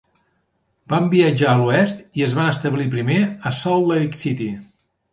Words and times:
Van 0.93 1.09
viatjar 1.11 1.51
a 1.51 1.59
l'oest 1.59 2.01
i 2.21 2.27
es 2.31 2.35
van 2.39 2.51
establir 2.55 2.91
primer 2.97 3.21
a 3.31 3.55
Salt 3.63 3.89
Lake 3.95 4.27
City. 4.27 4.53